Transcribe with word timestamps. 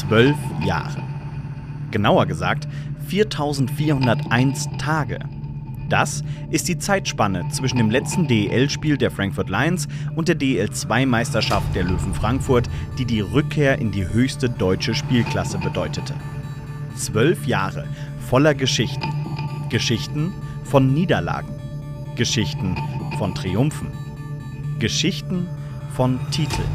Zwölf 0.00 0.36
Jahre. 0.64 1.02
Genauer 1.90 2.24
gesagt 2.24 2.66
4401 3.08 4.70
Tage. 4.78 5.18
Das 5.90 6.24
ist 6.50 6.68
die 6.68 6.78
Zeitspanne 6.78 7.46
zwischen 7.50 7.76
dem 7.76 7.90
letzten 7.90 8.26
DEL-Spiel 8.26 8.96
der 8.96 9.10
Frankfurt 9.10 9.50
Lions 9.50 9.88
und 10.16 10.28
der 10.28 10.36
DEL2-Meisterschaft 10.38 11.74
der 11.74 11.84
Löwen 11.84 12.14
Frankfurt, 12.14 12.70
die 12.96 13.04
die 13.04 13.20
Rückkehr 13.20 13.78
in 13.78 13.90
die 13.92 14.08
höchste 14.08 14.48
deutsche 14.48 14.94
Spielklasse 14.94 15.58
bedeutete. 15.58 16.14
Zwölf 16.94 17.46
Jahre 17.46 17.86
voller 18.26 18.54
Geschichten. 18.54 19.12
Geschichten 19.68 20.32
von 20.64 20.94
Niederlagen. 20.94 21.54
Geschichten 22.16 22.74
von 23.18 23.34
Triumphen. 23.34 23.88
Geschichten 24.78 25.46
von 25.92 26.18
Titeln. 26.30 26.70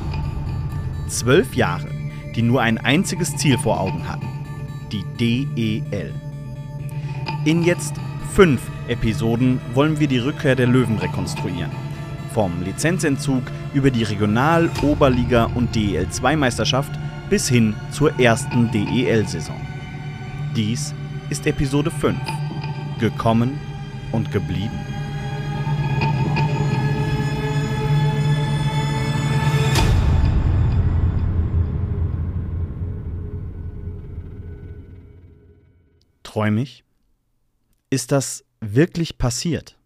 Zwölf 1.07 1.55
Jahre, 1.55 1.94
die 2.35 2.41
nur 2.41 2.61
ein 2.61 2.77
einziges 2.77 3.35
Ziel 3.37 3.57
vor 3.57 3.79
Augen 3.79 4.07
hatten. 4.07 4.27
Die 4.91 5.03
DEL. 5.19 6.13
In 7.45 7.63
jetzt 7.63 7.95
fünf 8.33 8.61
Episoden 8.87 9.59
wollen 9.73 9.99
wir 9.99 10.07
die 10.07 10.19
Rückkehr 10.19 10.55
der 10.55 10.67
Löwen 10.67 10.97
rekonstruieren. 10.97 11.71
Vom 12.33 12.63
Lizenzentzug 12.63 13.43
über 13.73 13.91
die 13.91 14.03
Regional-, 14.03 14.69
Oberliga- 14.81 15.49
und 15.55 15.75
DEL2-Meisterschaft 15.75 16.91
bis 17.29 17.47
hin 17.47 17.75
zur 17.91 18.19
ersten 18.19 18.69
DEL-Saison. 18.71 19.59
Dies 20.55 20.93
ist 21.29 21.47
Episode 21.47 21.91
5. 21.91 22.17
Gekommen 22.99 23.59
und 24.11 24.31
geblieben. 24.31 24.94
Träum 36.35 36.57
ich? 36.57 36.83
Ist 37.89 38.11
das 38.11 38.43
wirklich 38.59 39.17
passiert? 39.17 39.77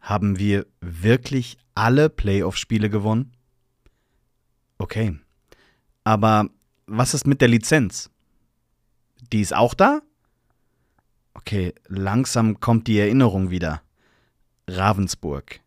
Haben 0.00 0.40
wir 0.40 0.66
wirklich 0.80 1.56
alle 1.76 2.10
Playoff-Spiele 2.10 2.90
gewonnen? 2.90 3.30
Okay. 4.78 5.16
Aber 6.02 6.50
was 6.86 7.14
ist 7.14 7.28
mit 7.28 7.40
der 7.40 7.46
Lizenz? 7.46 8.10
Die 9.32 9.40
ist 9.40 9.54
auch 9.54 9.74
da? 9.74 10.02
Okay, 11.34 11.74
langsam 11.86 12.58
kommt 12.58 12.88
die 12.88 12.98
Erinnerung 12.98 13.50
wieder. 13.50 13.82
Ravensburg, 14.66 15.60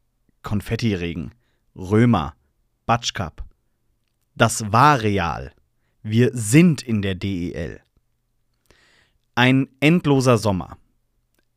Konfettiregen, 0.43 1.31
Römer, 1.73 2.35
Batsch 2.85 3.13
Cup. 3.13 3.45
Das 4.35 4.73
war 4.73 4.99
real. 4.99 5.53
Wir 6.03 6.31
sind 6.33 6.81
in 6.81 7.01
der 7.01 7.15
DEL. 7.15 7.81
Ein 9.41 9.69
endloser 9.79 10.37
Sommer. 10.37 10.77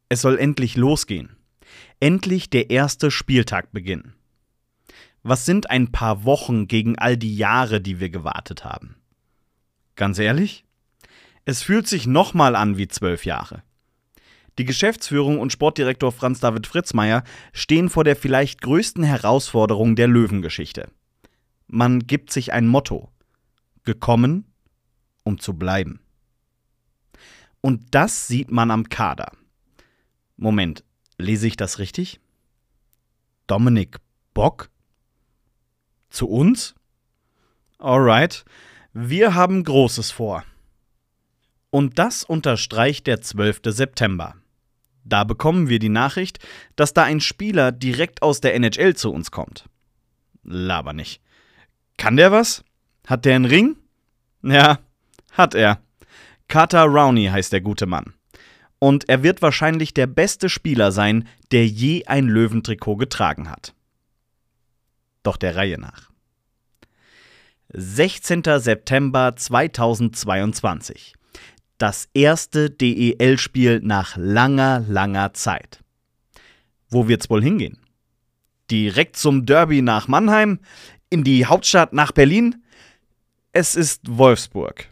Es 0.08 0.20
soll 0.20 0.38
endlich 0.38 0.76
losgehen. 0.76 1.34
Endlich 1.98 2.48
der 2.48 2.70
erste 2.70 3.10
Spieltag 3.10 3.72
beginnen. 3.72 4.14
Was 5.24 5.46
sind 5.46 5.68
ein 5.68 5.90
paar 5.90 6.22
Wochen 6.22 6.68
gegen 6.68 6.96
all 6.96 7.16
die 7.16 7.36
Jahre, 7.36 7.80
die 7.80 7.98
wir 7.98 8.08
gewartet 8.08 8.64
haben? 8.64 8.94
Ganz 9.96 10.20
ehrlich? 10.20 10.64
Es 11.44 11.64
fühlt 11.64 11.88
sich 11.88 12.06
nochmal 12.06 12.54
an 12.54 12.76
wie 12.76 12.86
zwölf 12.86 13.26
Jahre. 13.26 13.64
Die 14.58 14.64
Geschäftsführung 14.64 15.40
und 15.40 15.50
Sportdirektor 15.50 16.12
Franz 16.12 16.38
David 16.38 16.68
Fritzmeier 16.68 17.24
stehen 17.52 17.88
vor 17.88 18.04
der 18.04 18.14
vielleicht 18.14 18.62
größten 18.62 19.02
Herausforderung 19.02 19.96
der 19.96 20.06
Löwengeschichte. 20.06 20.88
Man 21.66 22.06
gibt 22.06 22.32
sich 22.32 22.52
ein 22.52 22.68
Motto. 22.68 23.10
Gekommen, 23.82 24.44
um 25.24 25.40
zu 25.40 25.54
bleiben. 25.54 26.01
Und 27.62 27.94
das 27.94 28.26
sieht 28.26 28.50
man 28.50 28.70
am 28.70 28.90
Kader. 28.90 29.32
Moment, 30.36 30.84
lese 31.16 31.46
ich 31.46 31.56
das 31.56 31.78
richtig? 31.78 32.20
Dominik 33.46 33.98
Bock? 34.34 34.68
Zu 36.10 36.28
uns? 36.28 36.74
Alright, 37.78 38.44
wir 38.92 39.34
haben 39.34 39.64
Großes 39.64 40.10
vor. 40.10 40.44
Und 41.70 41.98
das 41.98 42.24
unterstreicht 42.24 43.06
der 43.06 43.22
12. 43.22 43.60
September. 43.66 44.34
Da 45.04 45.24
bekommen 45.24 45.68
wir 45.68 45.78
die 45.78 45.88
Nachricht, 45.88 46.38
dass 46.76 46.92
da 46.92 47.04
ein 47.04 47.20
Spieler 47.20 47.72
direkt 47.72 48.22
aus 48.22 48.40
der 48.40 48.54
NHL 48.54 48.94
zu 48.94 49.12
uns 49.12 49.30
kommt. 49.30 49.68
Laber 50.42 50.92
nicht. 50.92 51.22
Kann 51.96 52.16
der 52.16 52.32
was? 52.32 52.64
Hat 53.06 53.24
der 53.24 53.36
einen 53.36 53.44
Ring? 53.44 53.76
Ja, 54.42 54.80
hat 55.32 55.54
er. 55.54 55.80
Carter 56.52 56.82
Rowney 56.82 57.28
heißt 57.28 57.50
der 57.54 57.62
gute 57.62 57.86
Mann. 57.86 58.12
Und 58.78 59.08
er 59.08 59.22
wird 59.22 59.40
wahrscheinlich 59.40 59.94
der 59.94 60.06
beste 60.06 60.50
Spieler 60.50 60.92
sein, 60.92 61.26
der 61.50 61.66
je 61.66 62.04
ein 62.04 62.26
Löwentrikot 62.26 62.96
getragen 62.96 63.48
hat. 63.48 63.74
Doch 65.22 65.38
der 65.38 65.56
Reihe 65.56 65.80
nach. 65.80 66.10
16. 67.72 68.42
September 68.58 69.34
2022 69.34 71.14
das 71.78 72.10
erste 72.12 72.68
DEL-Spiel 72.68 73.80
nach 73.82 74.18
langer, 74.18 74.84
langer 74.86 75.32
Zeit. 75.32 75.82
Wo 76.90 77.08
wird's 77.08 77.30
wohl 77.30 77.42
hingehen? 77.42 77.78
Direkt 78.70 79.16
zum 79.16 79.46
Derby 79.46 79.80
nach 79.80 80.06
Mannheim? 80.06 80.58
In 81.08 81.24
die 81.24 81.46
Hauptstadt 81.46 81.94
nach 81.94 82.12
Berlin? 82.12 82.62
Es 83.52 83.74
ist 83.74 84.02
Wolfsburg. 84.06 84.91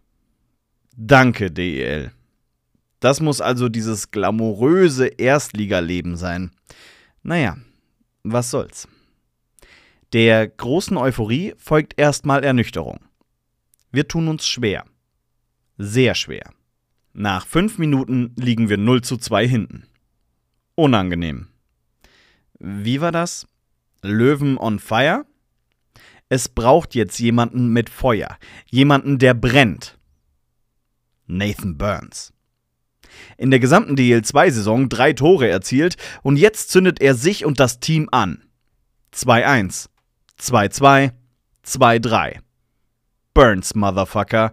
Danke, 1.03 1.51
DEL. 1.51 2.13
Das 3.01 3.21
muss 3.21 3.41
also 3.41 3.71
dieses 3.71 4.11
glamouröse 4.11 5.07
Erstligaleben 5.07 6.19
sein. 6.19 6.51
Naja, 7.23 7.57
was 8.23 8.51
soll's. 8.51 8.87
Der 10.13 10.47
großen 10.47 10.99
Euphorie 10.99 11.55
folgt 11.57 11.99
erstmal 11.99 12.45
Ernüchterung. 12.45 13.01
Wir 13.91 14.09
tun 14.09 14.29
uns 14.29 14.47
schwer. 14.47 14.85
Sehr 15.79 16.15
schwer. 16.15 16.53
Nach 17.15 17.47
fünf 17.47 17.79
Minuten 17.79 18.35
liegen 18.37 18.69
wir 18.69 18.77
0 18.77 19.01
zu 19.01 19.17
2 19.17 19.49
hinten. 19.49 19.87
Unangenehm. 20.75 21.49
Wie 22.59 23.01
war 23.01 23.11
das? 23.11 23.47
Löwen 24.03 24.59
on 24.59 24.79
fire? 24.79 25.25
Es 26.29 26.51
braucht 26.51 26.95
jetzt 26.95 27.19
jemanden 27.21 27.69
mit 27.73 27.89
Feuer. 27.89 28.37
Jemanden, 28.67 29.19
der 29.19 29.33
brennt. 29.33 29.97
Nathan 31.31 31.77
Burns. 31.77 32.33
In 33.37 33.51
der 33.51 33.61
gesamten 33.61 33.97
DL2-Saison 33.97 34.89
drei 34.89 35.13
Tore 35.13 35.49
erzielt 35.49 35.97
und 36.23 36.37
jetzt 36.37 36.71
zündet 36.71 37.01
er 37.01 37.15
sich 37.15 37.45
und 37.45 37.61
das 37.61 37.81
Team 37.81 38.09
an. 38.13 38.43
2-1, 39.15 39.89
2-2, 40.41 41.13
2-3. 41.67 42.39
Burns, 43.35 43.75
Motherfucker, 43.75 44.53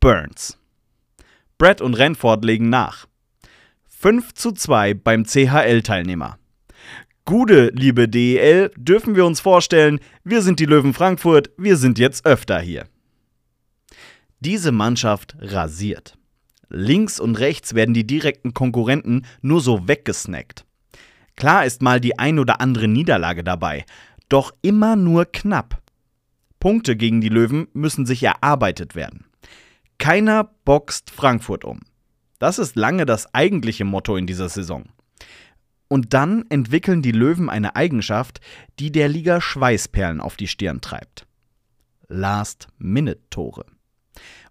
Burns. 0.00 0.58
Brett 1.58 1.80
und 1.80 1.94
Renford 1.94 2.44
legen 2.44 2.70
nach. 2.70 3.06
5 3.88 4.32
zu 4.32 4.52
2 4.52 4.94
beim 4.94 5.24
CHL-Teilnehmer. 5.24 6.38
Gute, 7.26 7.70
liebe 7.74 8.08
DEL, 8.08 8.70
dürfen 8.76 9.14
wir 9.14 9.26
uns 9.26 9.40
vorstellen, 9.40 10.00
wir 10.24 10.40
sind 10.42 10.58
die 10.58 10.64
Löwen 10.64 10.94
Frankfurt, 10.94 11.50
wir 11.58 11.76
sind 11.76 11.98
jetzt 11.98 12.24
öfter 12.24 12.60
hier. 12.60 12.86
Diese 14.40 14.72
Mannschaft 14.72 15.36
rasiert. 15.38 16.16
Links 16.70 17.20
und 17.20 17.38
rechts 17.38 17.74
werden 17.74 17.92
die 17.92 18.06
direkten 18.06 18.54
Konkurrenten 18.54 19.26
nur 19.42 19.60
so 19.60 19.86
weggesnackt. 19.86 20.64
Klar 21.36 21.66
ist 21.66 21.82
mal 21.82 22.00
die 22.00 22.18
ein 22.18 22.38
oder 22.38 22.60
andere 22.60 22.88
Niederlage 22.88 23.44
dabei, 23.44 23.84
doch 24.30 24.54
immer 24.62 24.96
nur 24.96 25.26
knapp. 25.26 25.82
Punkte 26.58 26.96
gegen 26.96 27.20
die 27.20 27.28
Löwen 27.28 27.68
müssen 27.74 28.06
sich 28.06 28.22
erarbeitet 28.22 28.94
werden. 28.94 29.26
Keiner 29.98 30.44
boxt 30.64 31.10
Frankfurt 31.10 31.64
um. 31.64 31.80
Das 32.38 32.58
ist 32.58 32.76
lange 32.76 33.04
das 33.04 33.34
eigentliche 33.34 33.84
Motto 33.84 34.16
in 34.16 34.26
dieser 34.26 34.48
Saison. 34.48 34.84
Und 35.88 36.14
dann 36.14 36.46
entwickeln 36.48 37.02
die 37.02 37.12
Löwen 37.12 37.50
eine 37.50 37.76
Eigenschaft, 37.76 38.40
die 38.78 38.90
der 38.90 39.08
Liga 39.08 39.40
Schweißperlen 39.42 40.20
auf 40.20 40.36
die 40.36 40.46
Stirn 40.46 40.80
treibt. 40.80 41.26
Last-Minute-Tore. 42.08 43.66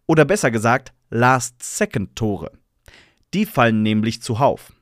Oder 0.09 0.25
besser 0.25 0.49
gesagt, 0.49 0.91
Last-Second-Tore. 1.11 2.51
Die 3.35 3.45
fallen 3.45 3.83
nämlich 3.83 4.23
zuhauf. 4.23 4.73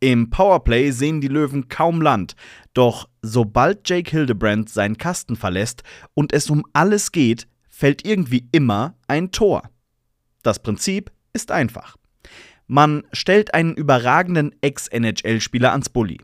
Im 0.00 0.30
Powerplay 0.30 0.92
sehen 0.92 1.20
die 1.20 1.28
Löwen 1.28 1.68
kaum 1.68 2.00
Land, 2.00 2.36
doch 2.72 3.06
sobald 3.20 3.86
Jake 3.86 4.10
Hildebrand 4.10 4.70
seinen 4.70 4.96
Kasten 4.96 5.36
verlässt 5.36 5.82
und 6.14 6.32
es 6.32 6.48
um 6.48 6.64
alles 6.72 7.12
geht, 7.12 7.48
fällt 7.68 8.06
irgendwie 8.06 8.48
immer 8.50 8.94
ein 9.08 9.30
Tor. 9.30 9.68
Das 10.42 10.62
Prinzip 10.62 11.12
ist 11.34 11.50
einfach. 11.50 11.98
Man 12.66 13.02
stellt 13.12 13.52
einen 13.52 13.74
überragenden 13.74 14.54
Ex-NHL-Spieler 14.62 15.72
ans 15.72 15.90
Bulli. 15.90 16.18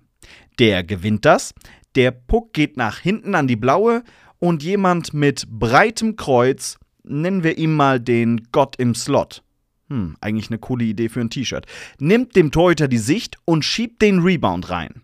Der 0.59 0.85
gewinnt 0.85 1.27
das, 1.27 1.53
der 1.97 2.13
Puck 2.13 2.55
geht 2.55 2.79
nach 2.79 2.99
hinten 2.99 3.35
an 3.35 3.47
die 3.47 3.57
blaue 3.57 4.05
und 4.39 4.63
jemand 4.63 5.13
mit 5.13 5.47
breitem 5.51 6.17
Kreuz, 6.17 6.79
nennen 7.09 7.43
wir 7.43 7.59
ihn 7.59 7.75
mal 7.75 8.01
den 8.01 8.49
Gott 8.53 8.77
im 8.77 8.95
Slot. 8.95 9.43
Hm, 9.89 10.17
eigentlich 10.21 10.51
eine 10.51 10.59
coole 10.59 10.85
Idee 10.85 11.09
für 11.09 11.21
ein 11.21 11.31
T-Shirt. 11.31 11.67
Nimmt 11.99 12.37
dem 12.37 12.51
Torhüter 12.51 12.89
die 12.89 12.99
Sicht 12.99 13.37
und 13.45 13.65
schiebt 13.65 14.03
den 14.03 14.21
Rebound 14.21 14.71
rein. 14.71 15.03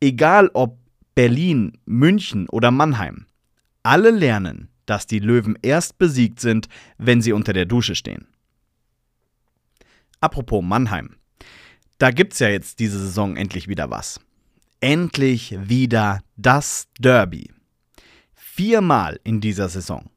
Egal 0.00 0.50
ob 0.54 0.78
Berlin, 1.14 1.78
München 1.84 2.48
oder 2.48 2.70
Mannheim. 2.70 3.26
Alle 3.82 4.10
lernen, 4.10 4.68
dass 4.86 5.06
die 5.06 5.18
Löwen 5.18 5.58
erst 5.62 5.98
besiegt 5.98 6.40
sind, 6.40 6.68
wenn 6.98 7.20
sie 7.20 7.32
unter 7.32 7.52
der 7.52 7.66
Dusche 7.66 7.94
stehen. 7.94 8.26
Apropos 10.20 10.62
Mannheim. 10.62 11.16
Da 11.98 12.10
gibt's 12.10 12.38
ja 12.38 12.48
jetzt 12.48 12.78
diese 12.78 12.98
Saison 12.98 13.36
endlich 13.36 13.68
wieder 13.68 13.90
was. 13.90 14.20
Endlich 14.80 15.56
wieder 15.68 16.20
das 16.36 16.88
Derby. 16.98 17.50
Viermal 18.34 19.20
in 19.24 19.40
dieser 19.40 19.68
Saison. 19.68 20.10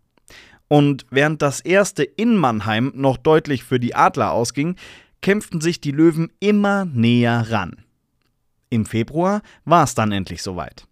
Und 0.68 1.06
während 1.10 1.42
das 1.42 1.62
erste 1.62 2.04
in 2.04 2.36
Mannheim 2.36 2.92
noch 2.96 3.18
deutlich 3.18 3.64
für 3.64 3.80
die 3.80 3.96
Adler 3.96 4.32
ausging, 4.32 4.76
kämpften 5.22 5.62
sich 5.62 5.82
die 5.82 5.92
Löwen 5.92 6.32
immer 6.40 6.86
näher 6.86 7.52
ran. 7.52 7.84
Im 8.70 8.86
Februar 8.86 9.42
war 9.64 9.84
es 9.84 9.96
dann 9.96 10.12
endlich 10.12 10.42
soweit. 10.42 10.88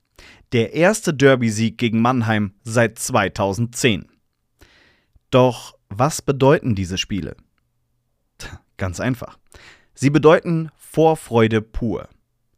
Der 0.51 0.73
erste 0.73 1.13
Derby-Sieg 1.13 1.77
gegen 1.77 2.01
Mannheim 2.01 2.53
seit 2.63 2.99
2010. 2.99 4.05
Doch 5.31 5.75
was 5.89 6.21
bedeuten 6.21 6.75
diese 6.75 6.97
Spiele? 6.97 7.35
Ganz 8.77 8.99
einfach. 8.99 9.37
Sie 9.95 10.09
bedeuten 10.09 10.69
Vorfreude 10.75 11.61
pur. 11.61 12.09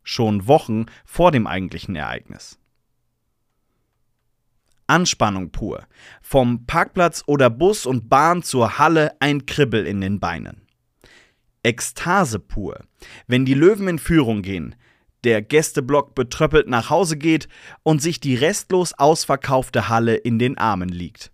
Schon 0.03 0.47
Wochen 0.47 0.85
vor 1.05 1.31
dem 1.31 1.47
eigentlichen 1.47 1.95
Ereignis. 1.95 2.59
Anspannung 4.87 5.51
pur. 5.51 5.85
Vom 6.21 6.65
Parkplatz 6.65 7.23
oder 7.25 7.49
Bus 7.49 7.85
und 7.85 8.09
Bahn 8.09 8.43
zur 8.43 8.77
Halle 8.77 9.15
ein 9.19 9.45
Kribbel 9.45 9.85
in 9.85 10.01
den 10.01 10.19
Beinen. 10.19 10.67
Ekstase 11.63 12.39
pur. 12.39 12.79
Wenn 13.27 13.45
die 13.45 13.55
Löwen 13.55 13.87
in 13.87 13.99
Führung 13.99 14.41
gehen, 14.41 14.75
der 15.23 15.41
Gästeblock 15.41 16.13
betröppelt 16.13 16.67
nach 16.67 16.91
Hause 16.91 17.17
geht 17.17 17.49
und 17.81 18.01
sich 18.01 18.19
die 18.19 18.35
restlos 18.35 18.93
ausverkaufte 18.93 19.89
Halle 19.89 20.15
in 20.15 20.37
den 20.37 20.57
Armen 20.57 20.89
liegt. 20.89 21.31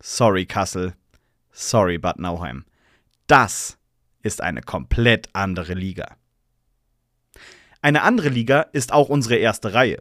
Sorry, 0.00 0.44
Kassel. 0.44 0.94
Sorry, 1.50 1.96
Bad 1.96 2.18
Nauheim. 2.18 2.64
Das 3.26 3.78
ist 4.22 4.42
eine 4.42 4.60
komplett 4.60 5.30
andere 5.32 5.74
Liga. 5.74 6.16
Eine 7.80 8.02
andere 8.02 8.28
Liga 8.28 8.60
ist 8.72 8.92
auch 8.92 9.08
unsere 9.08 9.36
erste 9.36 9.72
Reihe. 9.72 10.00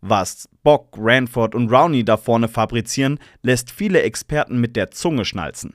Was 0.00 0.48
Bock, 0.62 0.96
Ranford 0.98 1.54
und 1.54 1.70
Rowney 1.70 2.04
da 2.04 2.16
vorne 2.16 2.48
fabrizieren, 2.48 3.18
lässt 3.42 3.70
viele 3.70 4.02
Experten 4.02 4.60
mit 4.60 4.76
der 4.76 4.90
Zunge 4.90 5.24
schnalzen. 5.24 5.74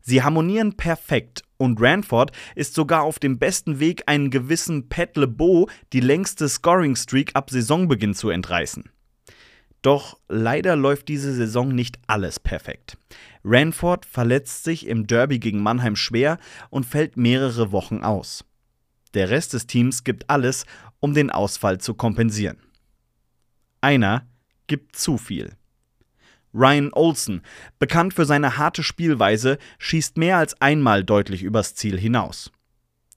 Sie 0.00 0.22
harmonieren 0.22 0.76
perfekt 0.76 1.42
und 1.56 1.80
Ranford 1.80 2.30
ist 2.54 2.74
sogar 2.74 3.02
auf 3.02 3.18
dem 3.18 3.38
besten 3.38 3.80
Weg, 3.80 4.04
einen 4.06 4.30
gewissen 4.30 4.88
Pat 4.88 5.16
LeBeau 5.16 5.68
die 5.92 6.00
längste 6.00 6.48
Scoring-Streak 6.48 7.32
ab 7.34 7.50
Saisonbeginn 7.50 8.14
zu 8.14 8.30
entreißen. 8.30 8.84
Doch 9.82 10.18
leider 10.28 10.76
läuft 10.76 11.08
diese 11.08 11.32
Saison 11.32 11.68
nicht 11.68 11.98
alles 12.06 12.38
perfekt. 12.38 12.98
Ranford 13.44 14.06
verletzt 14.06 14.62
sich 14.62 14.86
im 14.86 15.08
Derby 15.08 15.40
gegen 15.40 15.62
Mannheim 15.62 15.96
schwer 15.96 16.38
und 16.70 16.86
fällt 16.86 17.16
mehrere 17.16 17.72
Wochen 17.72 18.04
aus. 18.04 18.44
Der 19.14 19.30
Rest 19.30 19.54
des 19.54 19.66
Teams 19.66 20.04
gibt 20.04 20.30
alles, 20.30 20.66
um 21.00 21.14
den 21.14 21.30
Ausfall 21.30 21.78
zu 21.78 21.94
kompensieren. 21.94 22.58
Einer 23.86 24.26
gibt 24.66 24.96
zu 24.96 25.16
viel. 25.16 25.52
Ryan 26.52 26.92
Olsen, 26.92 27.42
bekannt 27.78 28.14
für 28.14 28.24
seine 28.24 28.56
harte 28.56 28.82
Spielweise, 28.82 29.58
schießt 29.78 30.18
mehr 30.18 30.38
als 30.38 30.60
einmal 30.60 31.04
deutlich 31.04 31.44
übers 31.44 31.76
Ziel 31.76 31.96
hinaus. 31.96 32.50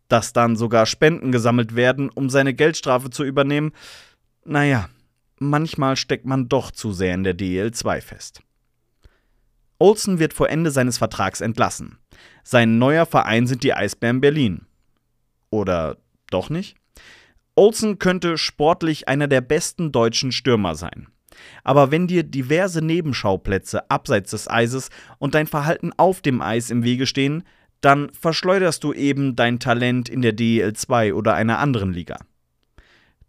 Dass 0.10 0.32
dann 0.32 0.56
sogar 0.56 0.86
Spenden 0.86 1.32
gesammelt 1.32 1.76
werden, 1.76 2.10
um 2.10 2.30
seine 2.30 2.54
Geldstrafe 2.54 3.10
zu 3.10 3.24
übernehmen, 3.24 3.72
naja, 4.46 4.90
manchmal 5.40 5.96
steckt 5.96 6.26
man 6.26 6.50
doch 6.50 6.70
zu 6.70 6.94
sehr 6.94 7.16
in 7.16 7.24
der 7.24 7.36
DL2 7.36 8.02
fest. 8.02 8.44
Olsen 9.80 10.20
wird 10.20 10.36
vor 10.36 10.52
Ende 10.52 10.70
seines 10.70 11.00
Vertrags 11.00 11.42
entlassen. 11.42 11.98
Sein 12.44 12.78
neuer 12.78 13.08
Verein 13.08 13.48
sind 13.48 13.64
die 13.64 13.74
Eisbären 13.74 14.22
Berlin. 14.22 14.68
Oder 15.50 15.98
doch 16.30 16.52
nicht? 16.52 16.78
Olsen 17.60 18.00
könnte 18.00 18.38
sportlich 18.38 19.10
einer 19.10 19.28
der 19.28 19.42
besten 19.42 19.92
deutschen 19.92 20.32
Stürmer 20.32 20.76
sein. 20.76 21.10
Aber 21.66 21.92
wenn 21.92 22.08
dir 22.08 22.24
diverse 22.24 22.82
Nebenschauplätze 22.82 23.92
abseits 23.92 24.32
des 24.32 24.50
Eises 24.50 24.90
und 25.18 25.36
dein 25.36 25.46
Verhalten 25.46 25.92
auf 25.98 26.22
dem 26.22 26.42
Eis 26.42 26.70
im 26.70 26.86
Wege 26.86 27.06
stehen, 27.06 27.44
dann 27.82 28.14
verschleuderst 28.14 28.82
du 28.86 28.94
eben 28.94 29.36
dein 29.36 29.60
Talent 29.60 30.08
in 30.08 30.22
der 30.22 30.32
DEL 30.32 30.72
2 30.72 31.14
oder 31.14 31.34
einer 31.34 31.60
anderen 31.60 31.92
Liga. 31.92 32.20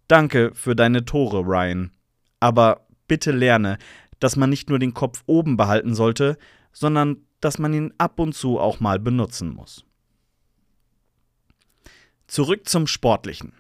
Danke 0.07 0.53
für 0.55 0.77
deine 0.77 1.05
Tore, 1.05 1.41
Ryan. 1.41 1.91
Aber 2.39 2.87
bitte 3.09 3.33
lerne, 3.33 3.79
dass 4.21 4.37
man 4.37 4.49
nicht 4.49 4.69
nur 4.69 4.79
den 4.79 4.95
Kopf 4.95 5.25
oben 5.27 5.57
behalten 5.57 5.97
sollte, 5.97 6.39
sondern 6.73 7.17
dass 7.41 7.59
man 7.59 7.75
ihn 7.75 7.95
ab 7.99 8.21
und 8.21 8.37
zu 8.37 8.61
auch 8.61 8.79
mal 8.79 9.01
benutzen 9.01 9.53
muss. 9.53 9.85
Zurück 12.29 12.69
zum 12.69 12.87
Sportlichen. 12.87 13.60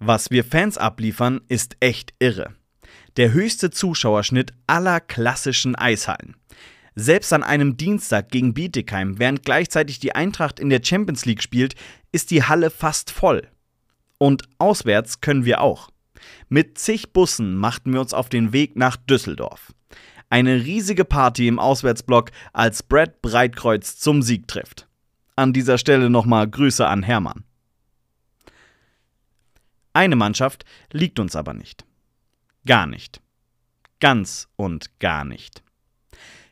Was 0.00 0.30
wir 0.30 0.44
Fans 0.44 0.76
abliefern, 0.76 1.40
ist 1.48 1.76
echt 1.80 2.14
irre 2.18 2.54
der 3.16 3.32
höchste 3.32 3.70
Zuschauerschnitt 3.70 4.52
aller 4.66 5.00
klassischen 5.00 5.74
Eishallen. 5.74 6.36
Selbst 6.94 7.32
an 7.32 7.42
einem 7.42 7.76
Dienstag 7.76 8.30
gegen 8.30 8.52
Bietigheim, 8.52 9.18
während 9.18 9.44
gleichzeitig 9.44 10.00
die 10.00 10.14
Eintracht 10.14 10.60
in 10.60 10.70
der 10.70 10.80
Champions 10.82 11.24
League 11.24 11.42
spielt, 11.42 11.74
ist 12.12 12.30
die 12.30 12.44
Halle 12.44 12.70
fast 12.70 13.10
voll. 13.10 13.48
Und 14.18 14.42
auswärts 14.58 15.20
können 15.20 15.44
wir 15.44 15.60
auch. 15.60 15.90
Mit 16.48 16.78
zig 16.78 17.12
Bussen 17.12 17.56
machten 17.56 17.92
wir 17.92 18.00
uns 18.00 18.12
auf 18.12 18.28
den 18.28 18.52
Weg 18.52 18.76
nach 18.76 18.96
Düsseldorf. 18.96 19.72
Eine 20.28 20.64
riesige 20.64 21.04
Party 21.04 21.48
im 21.48 21.58
Auswärtsblock, 21.58 22.30
als 22.52 22.82
Brad 22.82 23.22
Breitkreuz 23.22 23.98
zum 23.98 24.22
Sieg 24.22 24.46
trifft. 24.46 24.86
An 25.36 25.52
dieser 25.52 25.78
Stelle 25.78 26.10
nochmal 26.10 26.48
Grüße 26.48 26.86
an 26.86 27.02
Hermann. 27.02 27.44
Eine 29.92 30.16
Mannschaft 30.16 30.64
liegt 30.92 31.18
uns 31.18 31.36
aber 31.36 31.54
nicht. 31.54 31.84
Gar 32.66 32.86
nicht. 32.86 33.20
Ganz 34.00 34.48
und 34.56 34.98
gar 34.98 35.24
nicht. 35.24 35.62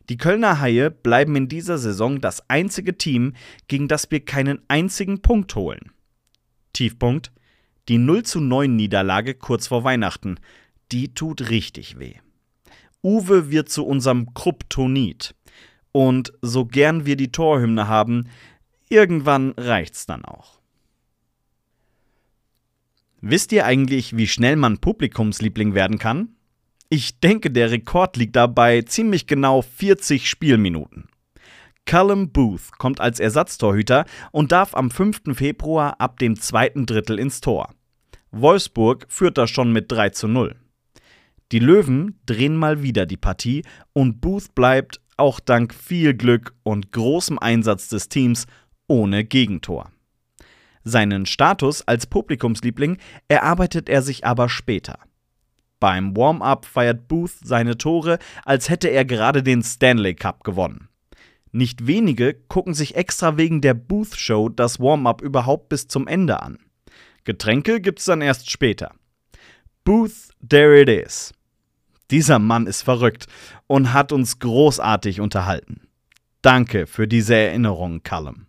Die 0.08 0.16
Kölner 0.16 0.60
Haie 0.60 0.90
bleiben 0.90 1.36
in 1.36 1.48
dieser 1.48 1.78
Saison 1.78 2.20
das 2.20 2.48
einzige 2.48 2.96
Team, 2.96 3.34
gegen 3.68 3.88
das 3.88 4.10
wir 4.10 4.24
keinen 4.24 4.60
einzigen 4.68 5.20
Punkt 5.20 5.54
holen. 5.54 5.92
Tiefpunkt: 6.72 7.30
die 7.88 7.98
0 7.98 8.22
zu 8.22 8.40
9 8.40 8.74
Niederlage 8.74 9.34
kurz 9.34 9.68
vor 9.68 9.84
Weihnachten. 9.84 10.40
Die 10.92 11.12
tut 11.12 11.50
richtig 11.50 11.98
weh. 11.98 12.14
Uwe 13.02 13.50
wird 13.50 13.68
zu 13.68 13.86
unserem 13.86 14.32
Kryptonit. 14.34 15.34
Und 15.92 16.32
so 16.42 16.64
gern 16.66 17.06
wir 17.06 17.16
die 17.16 17.32
Torhymne 17.32 17.88
haben, 17.88 18.28
irgendwann 18.88 19.52
reicht's 19.56 20.06
dann 20.06 20.24
auch. 20.24 20.57
Wisst 23.20 23.52
ihr 23.52 23.66
eigentlich, 23.66 24.16
wie 24.16 24.28
schnell 24.28 24.56
man 24.56 24.78
Publikumsliebling 24.78 25.74
werden 25.74 25.98
kann? 25.98 26.36
Ich 26.88 27.20
denke, 27.20 27.50
der 27.50 27.70
Rekord 27.70 28.16
liegt 28.16 28.36
dabei 28.36 28.82
ziemlich 28.82 29.26
genau 29.26 29.62
40 29.62 30.28
Spielminuten. 30.28 31.08
Callum 31.84 32.30
Booth 32.30 32.78
kommt 32.78 33.00
als 33.00 33.18
Ersatztorhüter 33.18 34.04
und 34.30 34.52
darf 34.52 34.74
am 34.74 34.90
5. 34.90 35.22
Februar 35.34 36.00
ab 36.00 36.18
dem 36.18 36.38
zweiten 36.38 36.86
Drittel 36.86 37.18
ins 37.18 37.40
Tor. 37.40 37.74
Wolfsburg 38.30 39.06
führt 39.08 39.38
da 39.38 39.46
schon 39.46 39.72
mit 39.72 39.90
3 39.90 40.10
zu 40.10 40.28
0. 40.28 40.54
Die 41.50 41.60
Löwen 41.60 42.20
drehen 42.26 42.56
mal 42.56 42.82
wieder 42.82 43.06
die 43.06 43.16
Partie 43.16 43.64
und 43.94 44.20
Booth 44.20 44.54
bleibt, 44.54 45.00
auch 45.16 45.40
dank 45.40 45.74
viel 45.74 46.14
Glück 46.14 46.54
und 46.62 46.92
großem 46.92 47.38
Einsatz 47.38 47.88
des 47.88 48.08
Teams, 48.08 48.46
ohne 48.86 49.24
Gegentor. 49.24 49.90
Seinen 50.88 51.26
Status 51.26 51.86
als 51.86 52.06
Publikumsliebling 52.06 52.96
erarbeitet 53.28 53.90
er 53.90 54.00
sich 54.00 54.24
aber 54.24 54.48
später. 54.48 54.98
Beim 55.80 56.16
Warm-up 56.16 56.64
feiert 56.64 57.08
Booth 57.08 57.32
seine 57.44 57.76
Tore, 57.76 58.18
als 58.46 58.70
hätte 58.70 58.88
er 58.88 59.04
gerade 59.04 59.42
den 59.42 59.62
Stanley 59.62 60.14
Cup 60.14 60.44
gewonnen. 60.44 60.88
Nicht 61.52 61.86
wenige 61.86 62.32
gucken 62.32 62.72
sich 62.72 62.96
extra 62.96 63.36
wegen 63.36 63.60
der 63.60 63.74
Booth 63.74 64.16
Show 64.16 64.48
das 64.48 64.80
Warm-up 64.80 65.20
überhaupt 65.20 65.68
bis 65.68 65.88
zum 65.88 66.08
Ende 66.08 66.42
an. 66.42 66.58
Getränke 67.24 67.82
gibt's 67.82 68.06
dann 68.06 68.22
erst 68.22 68.50
später. 68.50 68.94
Booth, 69.84 70.30
there 70.46 70.80
it 70.80 70.88
is. 70.88 71.34
Dieser 72.10 72.38
Mann 72.38 72.66
ist 72.66 72.80
verrückt 72.80 73.26
und 73.66 73.92
hat 73.92 74.10
uns 74.12 74.38
großartig 74.38 75.20
unterhalten. 75.20 75.88
Danke 76.40 76.86
für 76.86 77.06
diese 77.06 77.34
Erinnerung, 77.34 78.02
Callum. 78.02 78.47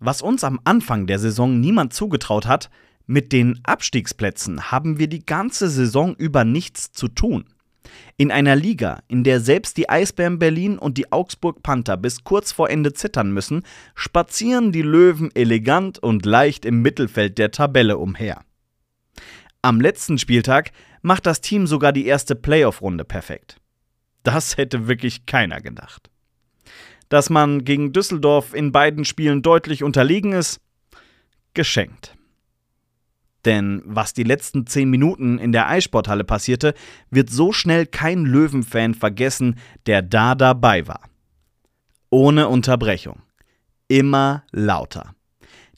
Was 0.00 0.22
uns 0.22 0.44
am 0.44 0.60
Anfang 0.64 1.06
der 1.06 1.18
Saison 1.18 1.58
niemand 1.60 1.92
zugetraut 1.92 2.46
hat, 2.46 2.70
mit 3.06 3.32
den 3.32 3.60
Abstiegsplätzen 3.64 4.70
haben 4.70 4.98
wir 4.98 5.08
die 5.08 5.24
ganze 5.24 5.68
Saison 5.68 6.14
über 6.14 6.44
nichts 6.44 6.92
zu 6.92 7.08
tun. 7.08 7.46
In 8.16 8.30
einer 8.30 8.54
Liga, 8.54 9.00
in 9.08 9.24
der 9.24 9.40
selbst 9.40 9.76
die 9.76 9.88
Eisbären 9.88 10.38
Berlin 10.38 10.78
und 10.78 10.98
die 10.98 11.10
Augsburg 11.10 11.62
Panther 11.62 11.96
bis 11.96 12.22
kurz 12.22 12.52
vor 12.52 12.68
Ende 12.68 12.92
zittern 12.92 13.32
müssen, 13.32 13.62
spazieren 13.94 14.72
die 14.72 14.82
Löwen 14.82 15.30
elegant 15.34 15.98
und 15.98 16.26
leicht 16.26 16.64
im 16.64 16.82
Mittelfeld 16.82 17.38
der 17.38 17.50
Tabelle 17.50 17.96
umher. 17.96 18.42
Am 19.62 19.80
letzten 19.80 20.18
Spieltag 20.18 20.72
macht 21.02 21.26
das 21.26 21.40
Team 21.40 21.66
sogar 21.66 21.92
die 21.92 22.06
erste 22.06 22.34
Playoff-Runde 22.34 23.04
perfekt. 23.04 23.56
Das 24.22 24.56
hätte 24.56 24.86
wirklich 24.86 25.26
keiner 25.26 25.60
gedacht. 25.60 26.10
Dass 27.08 27.30
man 27.30 27.64
gegen 27.64 27.92
Düsseldorf 27.92 28.54
in 28.54 28.72
beiden 28.72 29.04
Spielen 29.04 29.42
deutlich 29.42 29.82
unterlegen 29.82 30.32
ist, 30.32 30.60
geschenkt. 31.54 32.14
Denn 33.44 33.82
was 33.84 34.12
die 34.12 34.24
letzten 34.24 34.66
zehn 34.66 34.90
Minuten 34.90 35.38
in 35.38 35.52
der 35.52 35.68
Eissporthalle 35.68 36.24
passierte, 36.24 36.74
wird 37.10 37.30
so 37.30 37.52
schnell 37.52 37.86
kein 37.86 38.24
Löwenfan 38.24 38.94
vergessen, 38.94 39.56
der 39.86 40.02
da 40.02 40.34
dabei 40.34 40.86
war. 40.86 41.02
Ohne 42.10 42.48
Unterbrechung. 42.48 43.22
Immer 43.86 44.44
lauter. 44.50 45.14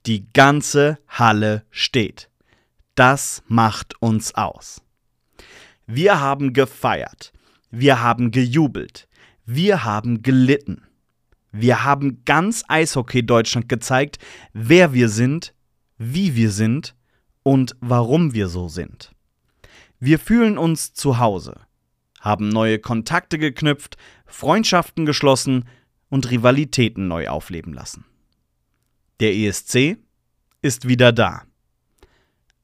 Die 0.06 0.32
ganze 0.32 0.98
Halle 1.06 1.64
steht. 1.70 2.30
Das 2.94 3.42
macht 3.46 3.94
uns 4.02 4.34
aus. 4.34 4.82
Wir 5.86 6.20
haben 6.20 6.52
gefeiert. 6.52 7.32
Wir 7.70 8.02
haben 8.02 8.30
gejubelt. 8.30 9.08
Wir 9.44 9.84
haben 9.84 10.22
gelitten. 10.22 10.82
Wir 11.52 11.84
haben 11.84 12.24
ganz 12.24 12.64
Eishockey 12.68 13.24
Deutschland 13.24 13.68
gezeigt, 13.68 14.18
wer 14.52 14.92
wir 14.92 15.08
sind, 15.08 15.54
wie 15.98 16.36
wir 16.36 16.50
sind 16.50 16.94
und 17.42 17.76
warum 17.80 18.32
wir 18.34 18.48
so 18.48 18.68
sind. 18.68 19.12
Wir 19.98 20.18
fühlen 20.18 20.58
uns 20.58 20.94
zu 20.94 21.18
Hause, 21.18 21.60
haben 22.20 22.48
neue 22.48 22.78
Kontakte 22.78 23.38
geknüpft, 23.38 23.96
Freundschaften 24.26 25.06
geschlossen 25.06 25.64
und 26.08 26.30
Rivalitäten 26.30 27.08
neu 27.08 27.28
aufleben 27.28 27.72
lassen. 27.72 28.04
Der 29.20 29.34
ESC 29.34 29.98
ist 30.62 30.88
wieder 30.88 31.12
da. 31.12 31.42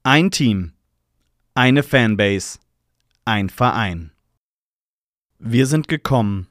Ein 0.03 0.31
Team, 0.31 0.73
eine 1.53 1.83
Fanbase, 1.83 2.59
ein 3.25 3.49
Verein. 3.49 4.11
Wir 5.39 5.67
sind 5.67 5.87
gekommen, 5.87 6.47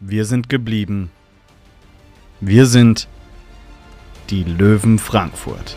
wir 0.00 0.24
sind 0.24 0.48
geblieben, 0.48 1.10
wir 2.40 2.66
sind 2.66 3.08
die 4.30 4.44
Löwen 4.44 4.98
Frankfurt. 4.98 5.76